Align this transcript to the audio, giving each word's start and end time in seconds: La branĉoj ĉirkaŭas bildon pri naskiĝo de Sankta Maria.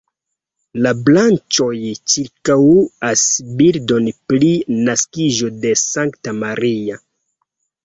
La 0.85 0.93
branĉoj 1.09 1.67
ĉirkaŭas 2.13 3.27
bildon 3.61 4.09
pri 4.33 4.51
naskiĝo 4.89 5.53
de 5.67 5.77
Sankta 5.85 6.37
Maria. 6.43 7.01